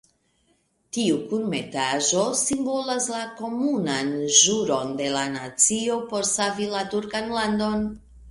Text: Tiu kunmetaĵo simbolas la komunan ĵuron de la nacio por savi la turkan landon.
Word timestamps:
Tiu 0.95 1.17
kunmetaĵo 1.31 2.23
simbolas 2.43 3.09
la 3.15 3.19
komunan 3.43 4.09
ĵuron 4.39 4.97
de 5.03 5.11
la 5.17 5.25
nacio 5.37 5.99
por 6.15 6.27
savi 6.33 6.71
la 6.75 6.81
turkan 6.95 7.29
landon. 7.39 7.89